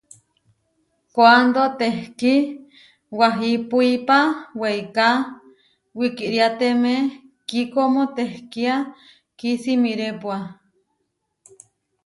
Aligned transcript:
Kuándo 1.15 1.61
tehkí 1.79 2.33
wahipuipa 3.19 4.17
weiká 4.61 5.07
wikíriateme 5.99 6.93
kíkómo 7.47 8.03
téhkia 8.17 8.75
kísimirépua. 9.39 10.37